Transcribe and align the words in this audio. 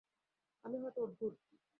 আমি 0.65 0.77
হয়তো 0.83 0.99
অদ্ভুত। 1.03 1.33